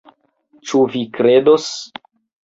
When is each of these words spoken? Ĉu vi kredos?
Ĉu 0.69 0.79
vi 0.95 1.01
kredos? 1.17 1.67